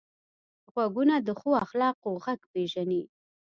غوږونه 0.71 1.15
د 1.19 1.29
ښو 1.39 1.49
اخلاقو 1.65 2.09
غږ 2.23 2.39
پېژني 2.51 3.03